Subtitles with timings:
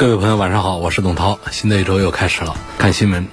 [0.00, 1.38] 各位朋友，晚上好，我是董涛。
[1.50, 3.28] 新的一周又开始了，看新闻。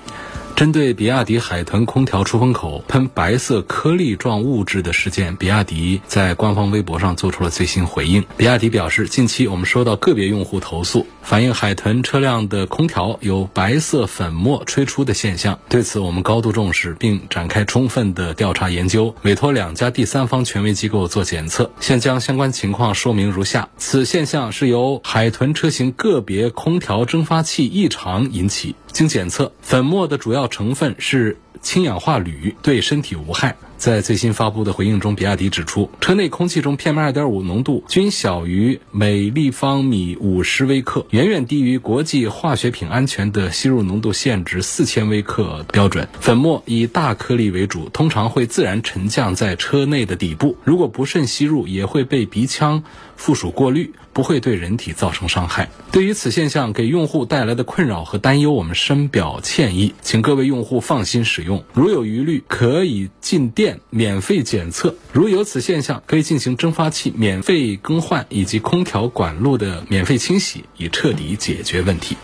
[0.54, 8.26] 针对比亚迪海豚空调出风口喷白色颗粒状物质的事件，比亚迪在官方微博上做出了最新回应。
[8.36, 15.60] 比亚迪表示，近期我们收到个别用户投诉，反映海豚车辆的空调有白色粉末吹出的现象。
[15.68, 21.70] 对此，我们高度重视，并展开充分的调查研究，委托两家第三方权威机构做检测。
[21.82, 28.76] 现将相关情况说明如下：此现象是由海豚车型个别空调蒸发器异常引起。
[28.94, 33.58] 经检测，粉末的主要成分是氢氧化铝，对身体无害。
[33.78, 46.08] 在最新发布的回应中，比亚迪指出，车内空气中 PM2.5 浓度均小于每立方米五十微克，远远低于国际化学品安全的吸入浓度限值四千微克标准。
[46.20, 52.84] 粉末以大颗粒为主，通常会自然沉降在车内的底部，如果不慎吸入，也会被鼻腔
[53.18, 55.70] 附属过滤，不会对人体造成伤害。
[55.92, 61.64] 对于此现象给用户带来的困扰和担忧，我们深表歉意，请各位用户放心使用。
[61.74, 63.80] 如有疑虑，可以进店。
[63.90, 72.16] 免费检测，如有此现象，可以进行蒸发器免费更换以及空调管路的免费清洗，以彻底解决问题。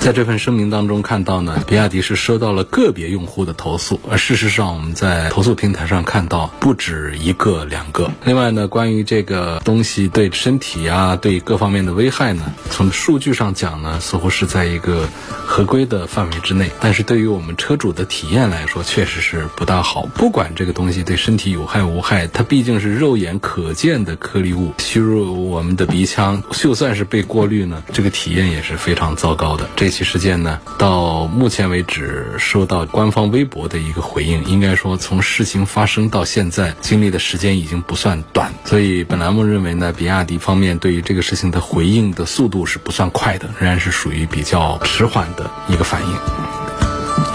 [0.00, 8.10] 在这份声明当中看到呢，比亚迪是收到了个别用户的投诉，而事实上我们在投诉平台上看到不止一个两个。
[8.24, 15.08] 另外呢，关于这个东西对身体啊、对各方面的危害呢，从数据上讲呢，似乎是在一个
[15.46, 20.06] 合规的范围之内，但是对于我们车主的体验来说，确实是不大好。
[20.06, 29.68] 不管这个东西对身体有害无害，它毕竟是肉眼可见的颗粒物吸入我们的鼻腔，就算是被过滤呢，这个体验也是非常糟糕的。
[29.76, 46.61] 这起事件呢，到目前为止收到官方微博的一个回应，应该说从事情发生到现在经历的时间已经不算短，所以本栏目认为呢，比亚迪方面对于这个事情的回应的速度是不算快的，仍然是属于比较迟缓的一个反应。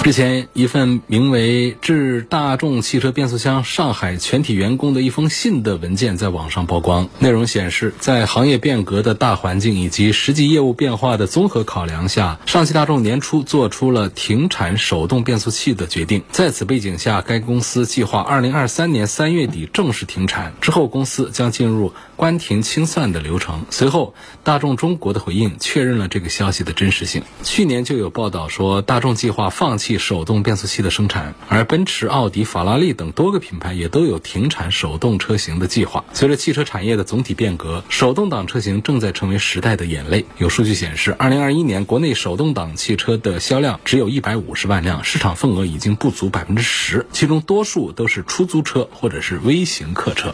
[0.04, 7.10] 之前一份名为《致大众汽车变速箱上海全体员工的一封信》的文件在网上曝光。
[7.20, 16.24] 内容显示，在行业变革的大环境以及实际业务变化的综合考量下，上汽大众年初做出了停产手动变速器的决定。
[16.32, 23.66] 在此背景下，该公司计划2023年3月底正式停产，之后公司将进入关停清算的流程。
[23.72, 24.14] 随后，
[24.46, 27.24] 大众中国的回应确认了这个消息的真实性。
[27.44, 29.98] 去年就有报道说，大众计划放放弃。
[29.98, 36.06] 手动变速器的生产，而奔驰、奥迪、法拉利等多个品牌也都有停产手动车型的计划。
[36.14, 40.26] 随着汽车产业的总体变革，手动挡车型正在成为时代的眼泪。
[40.38, 50.34] 有数据显示，二零二一年国内手动挡汽车的销量只有一百五十万辆，市场份额已经不足百分之十，其中多数都是出租车或者是微型客车。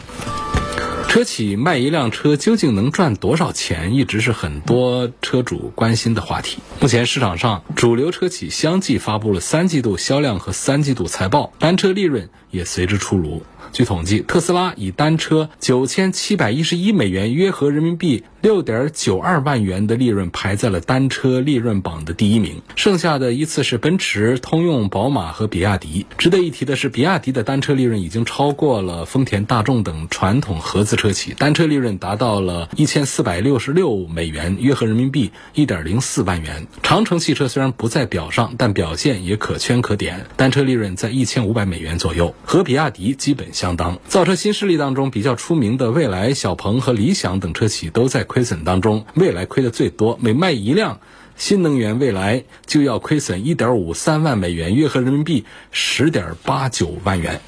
[1.14, 6.58] 车企卖一辆车究竟能赚多少钱，一直是很多车主关心的话题。
[6.80, 13.44] 目前市场上主流车企相继发布了三季度销量和三季度财报，单车利润也随之出炉。
[13.74, 22.62] 据统计，特斯拉以单车九千七百一十一美元，约合人民币六点九二万元的利润，排在了单车利润榜的第一名。
[22.76, 26.06] 剩下的依次是奔驰、通用、宝马和比亚迪。
[26.16, 36.68] 值得一提的是，比亚迪的单车利润已经超过了丰田、大众等传统合资车企，单车利润达到了一千四百六十六美元，约合人民币一点零四万元。
[36.84, 43.63] 长城汽车虽然不在表上，但表现也可圈可点，单车利润在一千五百美元左右，和比亚迪基本相。
[43.64, 51.00] 相当造车新势力当中比较出名的未来、小鹏和理想等车企都在亏损当中，未来亏的最多，每卖一辆
[51.34, 57.40] 新能源未来就要亏损一点五三万美元，约合人民币十点八九万元。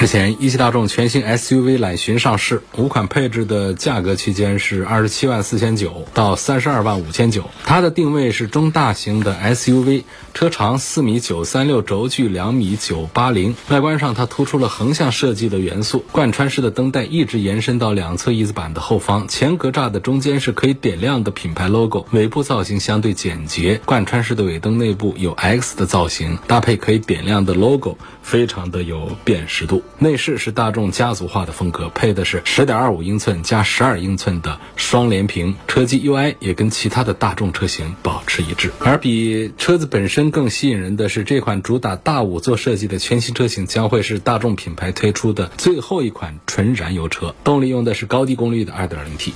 [0.00, 7.50] 之前，一汽大众全新 SUV 揽巡上市，五款配置的价格区间是二十七万四千九到三十二万五千九。
[7.64, 13.54] 它的定位是中大型的 SUV，车长四米九三六，轴距两米九八零。
[13.68, 22.06] 外观上，它突出了横向设计的元素，贯穿式的灯带一直延伸到两侧翼子板的后方，前格栅的中间是可以点亮的品牌 logo。
[22.12, 29.82] 尾部造型相对简洁，贯穿式的尾灯内部有 X 的造型，搭配可以点亮的 logo，非常的有辨识度。
[29.98, 38.70] 内饰是大众家族化的风格，配的是十点二五英寸加十二英寸的双联屏，车机 UI 也跟其他的大众车型保持一致。
[38.78, 49.34] 而比车子本身更吸引人的是，这款主打大五座设计的全新车型将会是大众品牌推出的最后一款纯燃油车，动力用的是高低功率的二点零 T。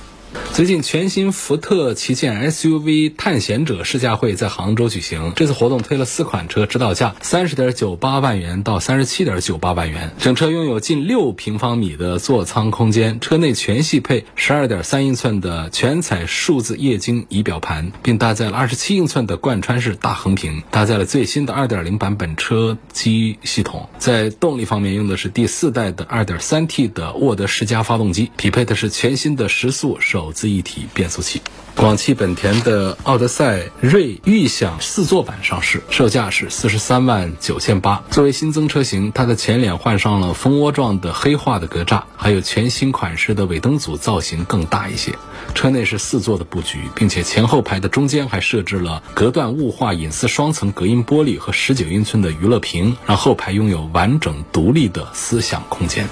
[0.55, 5.33] 最近，全新福特旗舰 SUV 探险者试驾会在杭州举行。
[5.35, 10.13] 这次活动推了四款车，指导价三十点九八万元到三十七点九八万元。
[10.17, 23.89] 整车拥有近六平方米的座舱空间，车内全系配十二点三英寸的全彩数字液晶仪表盘，并搭载了二十七英寸的贯穿式大横屏，搭载了最新的二点零版本车机系统。
[23.99, 30.55] 在动力方面，用的是第四代的二点三 T 的沃德世嘉发动机，匹配的是全新的时速手手自。
[30.55, 31.41] 一体变速器，
[31.75, 38.01] 广汽本田的奥德赛锐预享四座版上市，售价是四十三万九千八。
[38.09, 45.13] 作为新增车型，它的前脸换上了蜂窝状的黑化的格栅，还有全新款式的尾灯组造型更大一些。
[45.53, 56.07] 车内是四座的布局，并且前后排的中间还设置了隔断雾化隐私双层隔音玻璃和十九英寸的娱乐屏，让后排拥有完整独立的思想空间。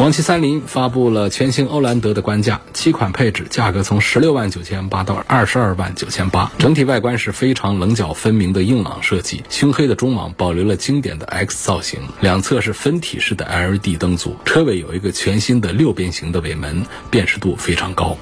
[0.00, 6.50] 广汽三菱发布了全新欧蓝德的官价，七款配置，价格从十六万九千八到二十二万九千八。
[6.56, 18.16] 整体外观是非常棱角分明的硬朗设计，熏黑的中网保留了经典的 X 造型，两侧是分体式的 LED 灯组，车尾有一个全新的六边形的尾门，辨识度非常高。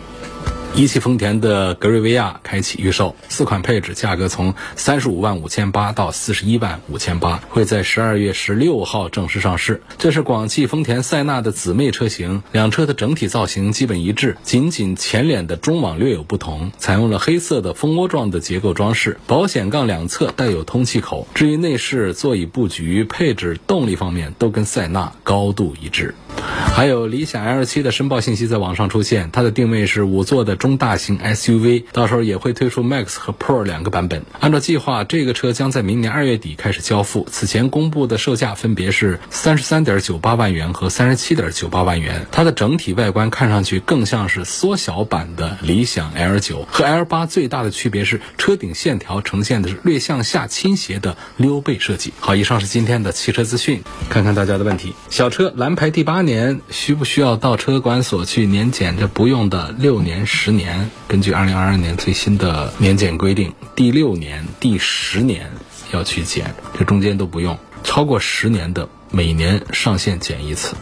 [0.78, 9.82] 一汽丰田的格瑞维亚开启预售，四款配置，价格从三十五万五千八到四十一万五千八，会在十二月十六号正式上市。
[9.98, 21.26] 这是广汽丰田塞纳的姊妹车型，两车的整体造型基本一致，仅仅前脸的中网略有不同，采用了黑色的蜂窝状的结构装饰，保险杠两侧带有通气口。
[21.34, 26.14] 至于内饰、座椅布局、配置、动力方面，都跟塞纳高度一致。
[26.40, 34.22] 还有理想 L7 的申报信息在网上出现，它的定位是五座的中大型 SUV，到时候也会推出 Max 和 Pro 两个版本。
[34.38, 37.26] 按照计划，这个车将在明年二月底开始交付。
[37.32, 42.26] 此前公布的售价分别是三十三点九八万元和三十七点九八万元。
[42.30, 52.12] 它的整体外观看上去更像是缩小版的理想 L9，和 L8 最大的区别是车顶线条呈现的是略向下倾斜的溜背设计。
[52.20, 54.94] 好，以上是今天的汽车资讯，看看大家的问题。
[55.10, 56.18] 小车蓝牌第八。
[56.28, 58.94] 年需不需要到车管所去年检？
[58.98, 65.50] 这不用的，六年、十年，根据二零二二年最新的年检规定，第六年、第十年
[65.90, 67.58] 要去检，这中间都不用。
[67.82, 70.76] 超过十年的，每年上线检一次。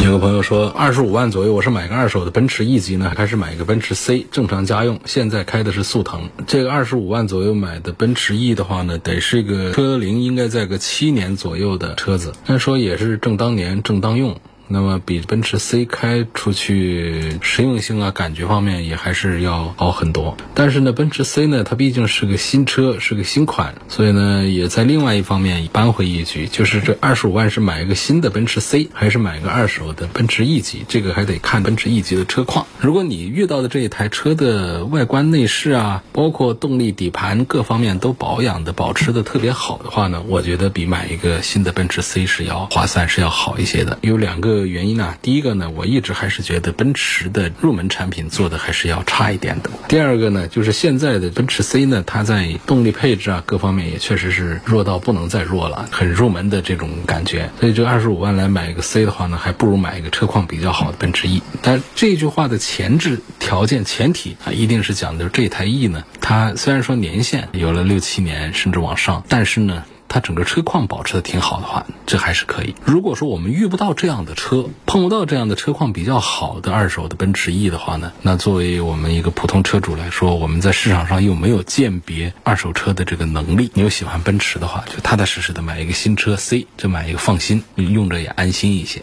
[0.00, 5.00] 有个朋友说，二十五万左右，我是买个二手的奔驰 E 级呢，还是买个奔驰 C 正常家用？
[5.06, 6.28] 现在开的是速腾。
[6.46, 14.38] 这个二十五万左右买的奔驰 E 的话呢，得是一个车龄应该在个七年左右的车子，按说也是正当年、正当用。
[14.66, 20.36] 那么比奔驰 C 开出去实用性啊、感觉方面也还是要好很多。
[20.54, 26.46] 但是呢，奔驰 C 呢，它毕竟是个新车，是个新款，所以呢，也在另外一方面扳回一局。
[26.46, 30.84] 就是这二十五万是买一个新的奔驰 C，还是买个二手的奔驰 E 级？
[30.88, 32.66] 这个还得看奔驰 E 级的车况。
[32.80, 43.98] 如果你遇到的这一台车的外观内饰啊，包括动力底盘各方面都保养的、保持的特别好的话呢，我觉得比买一个新的奔驰 C 是要划算，是要好一些的。
[44.00, 44.53] 有两个。
[44.54, 49.70] 个原因呢，第一个呢，我一直还是觉得奔驰的入门产品做的还是要差一点的。
[49.88, 57.50] 第二个呢，就是现在的奔驰 C 呢，它在动力配置啊各方面也确实是弱到不能再弱了，很入门的这种感觉。
[57.60, 61.42] 所以这二十五万来买一个 C 的话呢，还不如买一个车况比较好的奔驰 E。
[61.60, 69.84] 但这句话的前置条件前提啊，一定是讲的这台 E 呢，它虽然说年限有了六七年甚至往上，但是呢。
[70.14, 72.76] 它整个车况保持的挺好的话，这还是可以。
[72.84, 83.72] 如果说我们遇不到这样的车，碰不到这样的车况比较好的二手的奔驰 E 的话呢，那作为我们一个普通车主来说，我们在市场上又没有鉴别二手车的这个能力。
[83.74, 89.02] 你又喜欢奔驰的话，就踏踏实实的买一个新车 C，就买一个放心，用着也安心一些。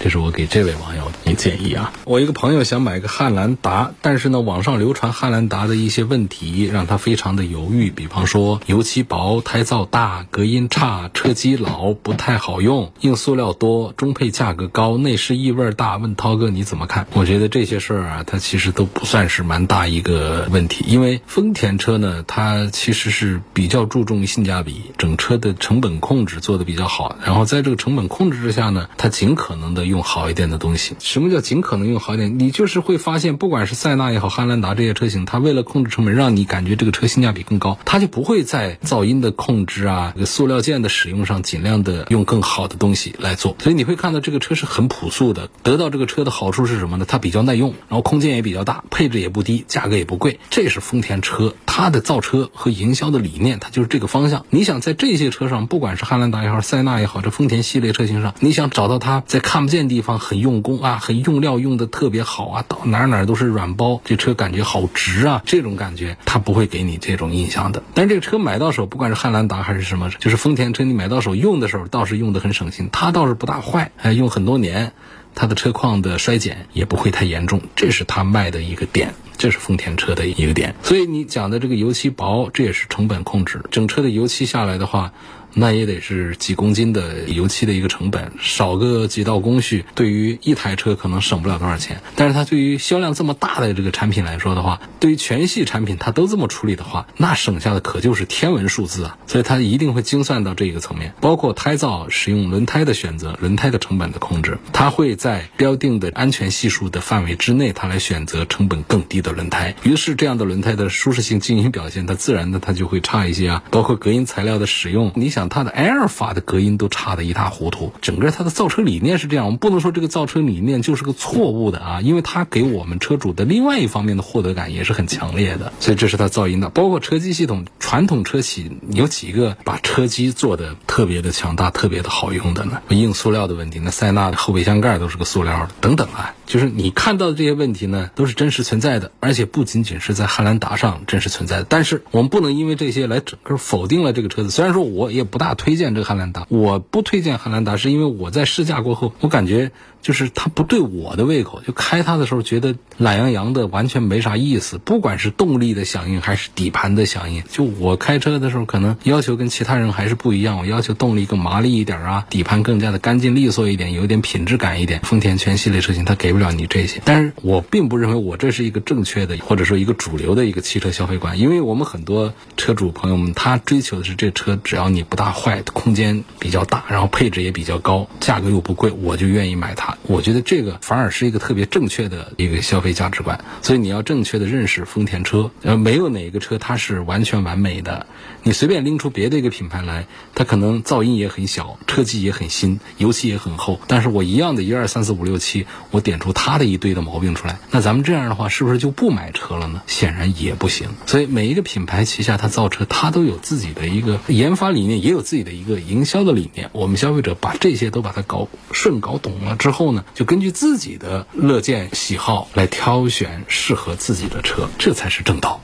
[0.00, 1.92] 这是我给这位网友的建议啊。
[2.04, 7.90] 我一个朋友想买个汉兰达，但是呢，网上流传汉兰达的一些问题，让他非常的犹豫。
[7.90, 15.96] 比方说，油漆薄、胎噪大、隔音差、车机老、不太好用、硬塑料多、中配价格高、内饰异味大。
[15.96, 17.06] 问涛哥你怎么看？
[17.12, 20.84] 我觉得这些事儿啊，它其实都不算是蛮大一个问题。
[20.88, 27.16] 因为丰田车呢，它其实是比较注重性价比，整车的成本控制做的比较好。
[27.24, 29.83] 然后在这个成本控制之下呢，它尽可能的。
[29.84, 30.94] 用好一点的东西。
[30.98, 32.38] 什么叫尽可能用好一点？
[32.38, 43.56] 你就是会发现，不管是塞纳也好，汉兰达这些车型，它为了控制成本，让你感觉这个车性价比更高，它就不会在噪音的控制啊、这个塑料件的使用上尽量的用更好的东西来做。
[43.58, 45.48] 所以你会看到这个车是很朴素的。
[45.62, 47.04] 得到这个车的好处是什么呢？
[47.08, 50.38] 它比较耐用，然后空间也比较大，配置也不低，价格也不贵。
[50.50, 54.46] 这是丰田车它的造车和营销的理念，它就是这个方向。
[54.50, 67.82] 你想在这些车上，不管是汉兰达也好，塞纳也好，这丰田系列车型上，你想找到它在看不见见地方很用功啊，很用料用的特别好啊，到哪哪都是软包，这车感觉好直啊，这种感觉它不会给你这种印象的。
[67.92, 74.92] 但是这个车买到手，不管是汉兰达还是什么，就是丰田车，你买到手用的时候倒是用的很省心，它倒是不大坏，哎，用很多年。
[75.36, 80.76] 它的车况的衰减也不会太严重，这是它卖的一个点，这是丰田车的一个点。
[80.84, 83.60] 所以你讲的这个油漆薄，这也是成本控制。
[83.72, 85.12] 整车的油漆下来的话。
[85.54, 92.00] 那也得是几公斤的油漆的一个成本，少个几道工序，对于一台车可能省不了多少钱。
[92.16, 99.18] 但是它对于销量这么大的这个产品来说的话，对于全系产品它都这么处理的话，那省下的可就是天文数字啊！
[99.28, 109.76] 所以它一定会精算到这一个层面，包括胎噪、使用轮胎的选择、轮胎的成本的控制，它会在标定的安全系数的范围之内，它来选择成本更低的轮胎。
[109.84, 113.62] 于是这样的轮胎的舒适性、静音表现，它自然的它就会差一些啊。
[113.70, 115.43] 包括隔音材料的使用，你想。
[115.48, 126.68] 它的埃尔法的隔音都差得一塌糊涂，整个它的造车理念是这样，我们不能说这个造车理念就是个错误的啊，因为它给我们车主的另外一方面的获得感也是很强烈的，所以这是它噪音的。
[126.70, 132.80] 包括车机系统，传统车企有几个把车机做的特别的强大、特别的好用的呢？
[132.88, 141.66] 硬塑料的问题，那塞纳的后备箱盖都是个塑料的，等等啊，就是你看到的这些问题呢，都是真实存在的，而且不仅仅是在汉兰达上真实存在的。
[141.68, 145.38] 但是我们不能因为这些来整个否定了这个车子，虽然说我也不。
[145.44, 149.72] 大推荐这个汉兰达，我不推荐汉兰达，是因为我在试驾过后，我感觉。
[150.04, 154.76] 就是它不对我的胃口，就开它的时候觉得懒洋洋的，完全没啥意思。
[154.76, 160.58] 不管是动力的响应还是底盘的响应，就我开车的时候可能要求跟其他人还是不一样。
[160.58, 165.00] 我要求动力更麻利一点啊，底盘更加的干净利索一点，有点品质感一点。
[165.00, 179.93] 丰田全系列车型它给不了你这些，但是我并不认为我这是一个正确的或者说一个主流的一个汽车消费观，因为我们很多车主朋友们他追求的是这车只要你不大坏，空间比较大，然后配置也比较高，价格又不贵，我就愿意买它。
[180.02, 188.06] 我觉得这个反而是一个特别正确的一个消费价值观，所以你要正确的认识丰田车，呃，没有哪个车它是完全完美的。
[188.42, 199.82] 你随便拎出别的一个品牌来，它可能噪音也很小，车机也很新，油漆也很厚，但是我一样的一二三四五六七，我点出它的一堆的毛病出来，那咱们这样的话是不是就不买车了呢？
[199.86, 200.88] 显然也不行。
[201.06, 206.68] 所以每一个品牌旗下它造车，它都有自己的一个研发理念，也有自己的一个营销的理念。
[206.72, 215.60] 我们消费者把这些都把它搞顺、搞懂了之后后呢，就根据自己的乐见喜好来挑选适合自己的车，这才是正道。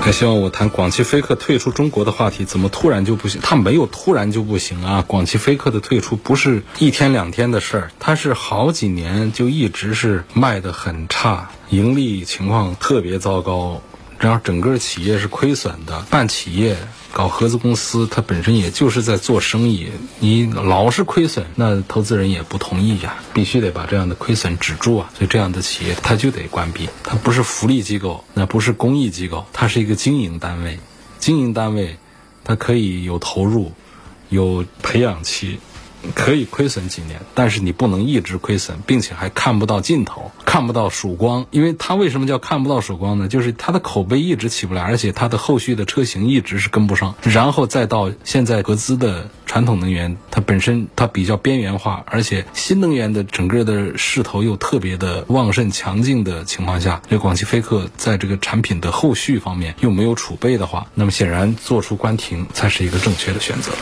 [0.00, 3.38] 还希望我谈广汽菲克退出中国的话题，怎么突然就不行？
[3.42, 5.04] 它没有突然就不行啊！
[5.06, 13.82] 广汽菲克的退出不是一天两天的事儿，它是好几年就一直是卖的很差，盈利情况特别糟糕，
[14.20, 16.76] 然后整个企业是亏损的，办企业。
[17.12, 19.88] 搞合资公司，它本身也就是在做生意。
[20.20, 23.16] 你老是亏损，那投资人也不同意呀。
[23.34, 25.10] 必须得把这样的亏损止住啊！
[25.16, 26.88] 所以这样的企业它就得关闭。
[27.02, 30.78] 它不是福利机构，那不是公益机构，它是一个经营单位。
[31.18, 31.96] 经营单位，
[32.44, 33.72] 它可以有投入，
[34.28, 35.58] 有培养期。
[36.14, 41.46] 可以亏损几年，但是你不能一直亏损，并且还看不到尽头，看不到曙光。
[41.50, 43.28] 因为它为什么叫看不到曙光呢？
[43.28, 47.14] 就是它的口碑一直起不来，而且它的后续的车型一直是跟不上。
[47.22, 63.72] 然后再到现在合资的传统能源，它本身它比较边缘化，而且新能源的整个的势头又特别的旺盛强劲的情况下，这广汽菲克在这个产品的后续方面又没有储备的话，那么显然做出关停才是一个正确的选择。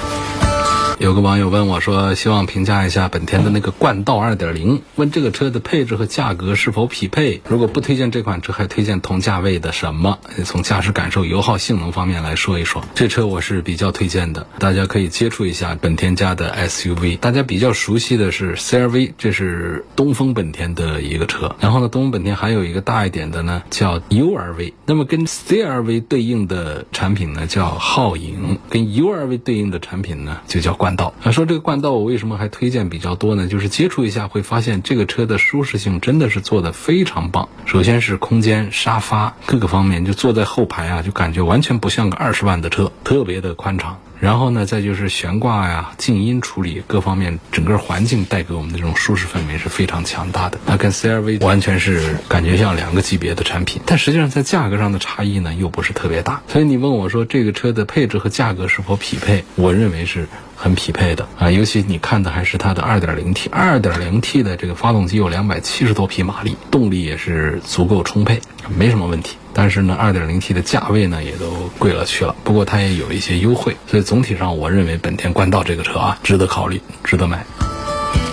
[0.98, 7.40] 有个网友问我说：“希望评价一下本田的那个冠道2.0，问这个车的配置和价格是否匹配？
[7.48, 10.18] 如果不推荐这款车，还推荐同价位的什么？
[10.44, 12.84] 从驾驶感受、油耗、性能方面来说一说。
[12.96, 17.16] 这车我是比较推荐的，大家可以接触一下本田家的 SUV。
[17.18, 21.54] 大家比较熟悉的是 CRV，这是东风本田的一个车。
[21.60, 24.72] 然后呢，东风本田还有一个大一点的呢，叫 URV。
[24.84, 33.46] 那么跟 CRV 对应的产品呢，叫皓影；跟 URV 对应的产品呢，就叫冠。”冠道，说这个冠道我为什么还推荐比较多呢？
[33.46, 37.50] 就是接触一下会发现这个车的舒适性真的是做的非常棒。
[37.66, 43.98] 首先是空间、沙发各个方面，就坐在后排啊，就感觉完全不像个二十万的车，特别的宽敞。
[44.20, 50.58] 然后呢，再就是悬挂呀、静音处理各方面，整个环境带给我们的这种舒适氛围是非常强大的。
[50.66, 56.42] 它跟 CRV 完全是感觉像两个级别的产品，但实际上在价格上的差异呢又不是特别大。
[56.48, 60.26] 所以你问我说这个车的配置和价格是否匹配，我认为是。
[60.60, 68.40] 很匹配的啊，尤其你看的还是它的 2.0T，2.0T 的这个发动机有270多匹马力，动力也是足够充沛，
[68.76, 69.36] 没什么问题。
[69.58, 77.44] 但是呢，2.0T 的价位呢也都贵了去了，不过它也有一些优惠，所以总体上我认为本田冠道这个车啊值得考虑，值得买。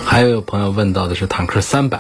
[0.06, 1.98] 还有朋友问到的是坦克300。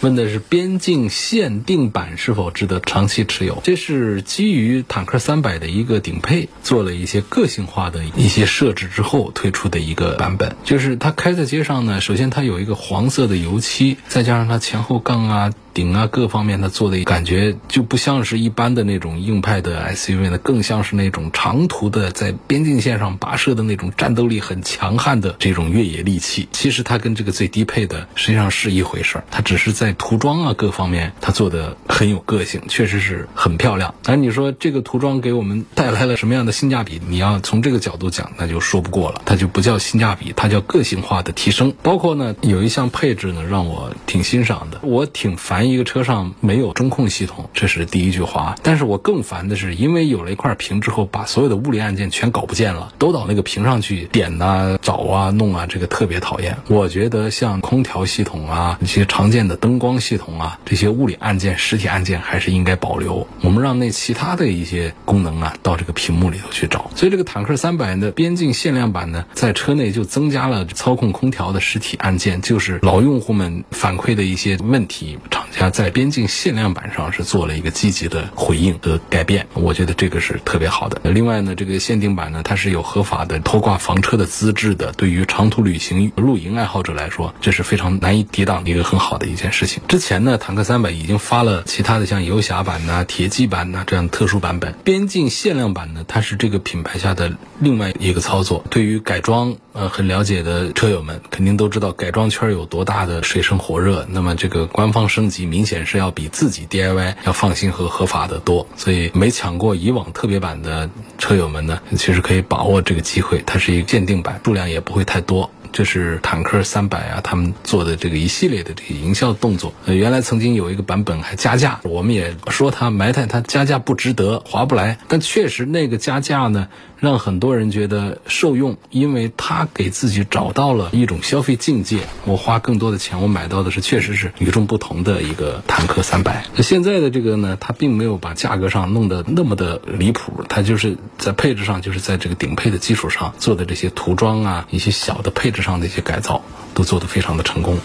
[0.00, 3.60] 问的是边境限定版是否值得长期持有？
[3.62, 10.56] 这是基于坦克三百的一个顶配做了一些个性化的一些设置之后推出的一个版本。
[10.64, 15.52] 就是它开在街上呢，首先它有一个黄色的油漆，再加上它前后杠啊。
[15.74, 26.48] 顶啊，各方面它做的感觉就不像是一般的那种硬派的 SUV 呢，更像是那种长途的在边境线上跋涉的那种战斗力很强悍的这种越野利器。
[26.52, 33.94] 其实它跟这个最低配的实际上是一回事儿，它只是在涂装啊各方面它做的很有个性，确实是很漂亮。
[34.06, 37.00] 而你说这个涂装给我们带来了什么样的性价比？
[37.08, 41.72] 你要从这个角度讲，那就说不过了，它就不叫性价比，它叫个性化的提升。
[41.82, 45.61] 包括呢，有一项配置呢，让我挺欣赏的，我挺烦。
[45.68, 48.56] 一个车上没有中控系统，这是第一句话。
[48.62, 56.56] 但是我更烦的是，因为有了一块屏之后，把所有的物理按键全搞不见了，都到那个屏上去点呐、找啊、弄啊，这个特别讨厌。
[56.68, 63.26] 我觉得像空调系统啊、一些常见的灯光系统啊，这些物理按键、实体按键还是应该保留。
[63.42, 66.90] 我们让那其他的一些功能啊，到这个屏幕里头去找。
[66.96, 75.42] 所以这个坦克三百的边境限量版呢，在车内就增加了操控空调的实体按键，就是老用户们反馈的一些问题，厂。
[75.52, 81.00] 家在边境限量版上是做了一个积极的回应和改变，我觉得这个是特别好的。
[81.10, 89.82] 另外呢，这个限定版呢，它是有合法的拖挂房车的资质的，对于长途旅行露营爱好者来说，这是非常难以抵挡的一个很好的一件事情。
[89.86, 98.64] 之前呢，坦克三百已经发了其他的像游侠版呐、铁骑版呐这样特殊版本，边境限量版呢，它是这个品牌下的另外一个操作。
[98.70, 104.06] 对于改装呃很了解的车友们，肯定都知道改装圈有多大的水深火热。
[104.08, 105.41] 那么这个官方升级。
[105.46, 110.88] 明显是要比自己 DIY 要放心和合法的多，所以没抢过以往特别版的
[111.18, 113.42] 车友们呢，其实可以把握这个机会。
[113.46, 115.50] 它是一个鉴定版，数量也不会太多。
[115.72, 119.72] 这是坦克三百啊，他们做的这个一系列的这个营销动作。
[119.86, 124.98] 原来曾经有一个版本还加价，我们也说它埋汰它加价不值得，划不来。
[125.08, 126.68] 但确实那个加价呢。
[127.02, 131.98] 让很多人觉得受用，因为他给自己找到了一种消费境界。
[132.24, 136.44] 我花更多的钱，我买到的是确实是与众不同的一个坦克三百。
[136.54, 146.42] 那现在的这个呢，它并没有把价格上弄得那么的离谱，它就是在配置上，就是在这个顶配的基础上做的这些涂装啊，一些小的配置上的一些改造，
[146.74, 147.78] 都做得非常的成功。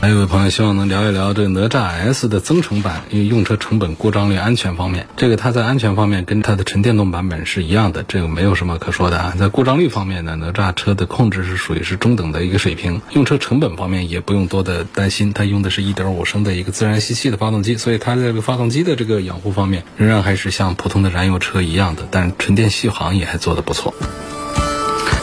[0.00, 9.34] 还有位朋友希望能聊一聊这哪吒 S 的增程版，因为用车成本、故障率、安全方面，这个它在安全方面跟它的纯电动版本是一样的，这个没有什么可说的啊。
[9.38, 13.00] 在故障率方面呢，哪吒车的控制是属于是中等的一个水平。
[13.12, 23.94] 用车成本方面也不用多的担心，它用的是一点五升的一个自然吸气的发动机，所以它在这个发动机的这个养护方面仍然还是像普通的燃油车一样的，但纯电续航也还做得不错。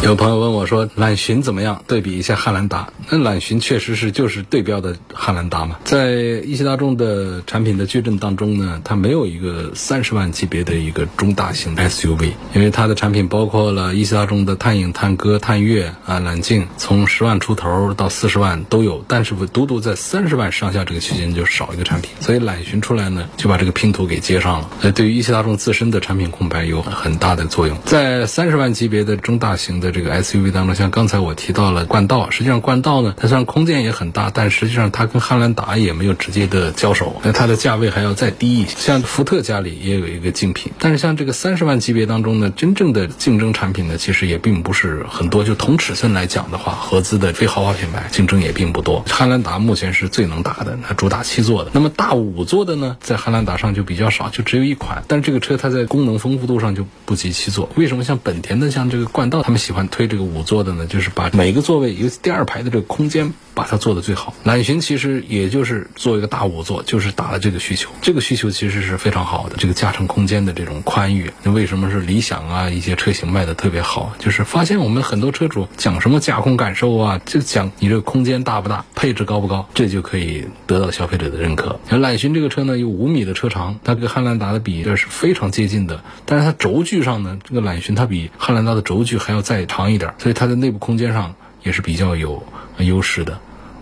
[0.02, 1.84] 有朋友问我说：“揽巡怎么样？
[1.86, 2.92] 对比一下汉兰达。
[3.10, 5.78] 那揽巡确实是就是对标的汉兰达嘛。
[5.84, 6.14] 在
[6.46, 19.04] 一汽大众的产品的矩阵当中呢，它没有一个三十万级别的一个中大型 SUV，因为它的产品包括了一汽大众的探影、探歌、探岳啊、揽境，从十万出头到四十万都有。
[19.08, 24.70] 但是独独在三十万上下这个区间就少一个产品，所以揽巡出来呢，就把这个拼图给接上了。
[24.82, 27.78] 呃，对于一汽大众自身的产品空白有很大的作用。
[27.86, 29.89] 在三十万级别的中大型的。
[29.92, 38.76] 这个 SUV 当中，像刚才我提到了冠道，实际上冠道呢，它虽然空间也很大，但实际上它跟汉兰达也没有直接的交手，那它的价位还要再低一些。
[38.78, 45.44] 像福特家里也有一个竞品，但是像这个三十万级别当中呢，真正的竞争产品呢，其实也并不是很多。
[45.44, 49.04] 就同尺寸来讲的话，合资的非豪华品牌竞争也并不多。
[49.08, 51.72] 汉兰达目前是最能打的，它主打七座的。
[51.74, 55.04] 那么大五座的呢，在汉兰达上就比较少，就只有一款。
[55.08, 57.70] 但是这个车它在功能丰富度上就不及七座。
[57.76, 59.79] 为什么像本田的像这个冠道，他们喜欢？
[59.88, 63.34] 推这个五座的呢，就是把每个座位，尤其第二排的这个空间。
[63.60, 64.34] 把它做的最好。
[64.46, 67.90] 揽巡其实也就是做一个大五座，就是打了这个需求。
[68.02, 71.30] 这个需求其实是非常好的，这个驾乘空间的这种宽裕。
[71.44, 72.70] 那为什么是理想啊？
[72.70, 81.78] 一些车型卖的特别好，就是发现我们很多车主讲什么驾控感受啊，就讲你这个空间大不大，配置高不高，这就可以得到消费者的认可。
[81.90, 86.02] 像揽巡这个车呢，有五米的车长，它跟汉兰达的比这是非常接近的。
[86.26, 92.42] 但是它轴距上呢，这个揽巡它比汉兰达的轴距还要再长一点，所以它的内部空间上也是比较有
[92.78, 93.38] 优势的。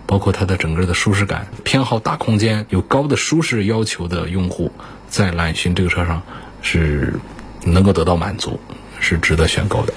[0.08, 4.72] 包括它的整个的舒适感，偏好大空间、有高的舒适要求的用户，
[5.06, 6.22] 在揽巡这个车上
[6.62, 7.14] 是
[7.62, 8.58] 能够得到满足，
[8.98, 9.92] 是值得选购的。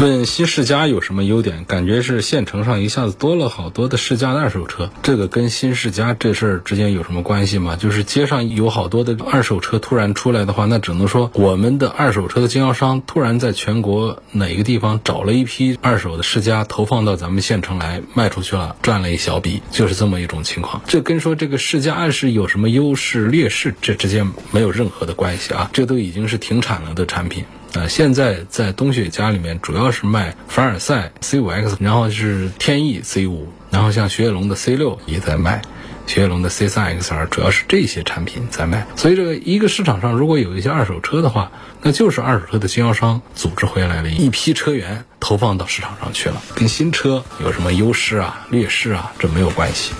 [0.00, 1.66] 问新世嘉有什么优点？
[1.66, 7.76] 感觉是县城上一下子多了好多的世嘉的二手车，这个跟新世嘉这事儿之间有什么关系吗？
[7.76, 20.80] 就是街上有好多的二手车突然出来的话，那只能说我们的二手车的经销商突然在全国哪个地方找了一批二手的世嘉，投放到咱们县城来卖出去了，赚了一小笔，就是这么一种情况。
[20.86, 27.44] 这跟说这个世嘉是有什么优势劣势，这之间没有任何的关系啊，这都已经是停产了的产品。
[27.74, 35.62] 呃，现在在东雪家里面主要是卖凡尔赛 C5X，然后是天翼 C5，然后像雪铁龙的 C6 也在卖，
[36.06, 38.86] 雪铁龙的 C3XR 主要是这些产品在卖。
[38.96, 41.52] 所以这个一个市场上如果有一些二手车的话，
[41.82, 49.92] 那就是二手车的经销商组织回来了一批车源投放到市场上去了，跟新车有什么优势啊、劣势啊，这没有关系。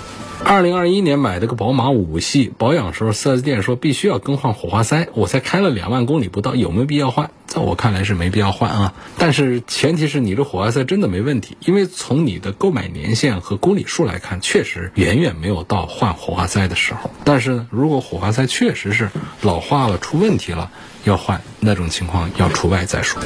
[0.43, 7.31] 二零二一年买的个宝马五系，保养时候四 S 店说必须要更换火花塞，我才开了两万公里不到，有没有必要换？
[7.47, 8.93] 在我看来是没必要换啊。
[9.17, 17.09] 但是前提是你这火花塞真的没问题，因为从你的购买年限和公里数来看，确实远远没有到换火花塞的时候。
[17.23, 19.09] 但是呢，如果火花塞确实是
[19.41, 20.69] 老化了、出问题了，
[21.05, 23.21] 要换那种情况要除外再说。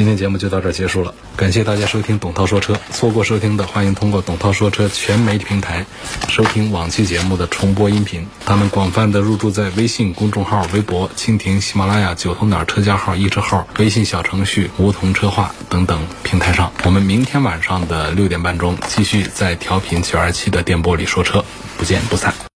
[0.00, 2.74] 今天节目就到这儿结束了，感谢大家收听董涛说车。
[2.90, 5.84] 错过收听的，欢迎通过董涛说车全媒体平台
[6.26, 8.26] 收听往期节目的重播音频。
[8.46, 16.72] 他们广泛的入驻在微信公众号、微博、蜻蜓、喜马拉雅、九头鸟车架号、易车号、微信小程序、梧桐车话等等平台上。
[16.86, 21.44] 我们明天晚上的六点半钟继续在调频九二七的电波里说车，
[21.76, 22.32] 不见不散。